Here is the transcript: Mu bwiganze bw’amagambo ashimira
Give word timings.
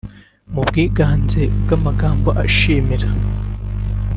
Mu 0.53 0.61
bwiganze 0.67 1.41
bw’amagambo 1.63 2.29
ashimira 2.43 3.09